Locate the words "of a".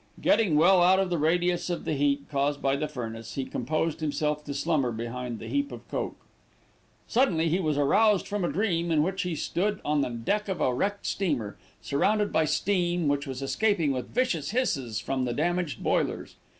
10.49-10.73